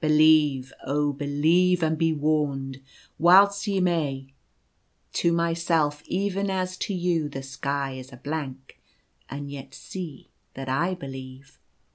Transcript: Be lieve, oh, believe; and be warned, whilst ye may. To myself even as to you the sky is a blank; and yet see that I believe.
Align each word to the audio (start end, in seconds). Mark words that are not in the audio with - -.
Be 0.00 0.08
lieve, 0.08 0.72
oh, 0.86 1.12
believe; 1.12 1.82
and 1.82 1.98
be 1.98 2.14
warned, 2.14 2.80
whilst 3.18 3.66
ye 3.66 3.78
may. 3.78 4.32
To 5.12 5.34
myself 5.34 6.02
even 6.06 6.48
as 6.48 6.78
to 6.78 6.94
you 6.94 7.28
the 7.28 7.42
sky 7.42 7.96
is 7.98 8.10
a 8.10 8.16
blank; 8.16 8.80
and 9.28 9.50
yet 9.50 9.74
see 9.74 10.30
that 10.54 10.70
I 10.70 10.94
believe. 10.94 11.58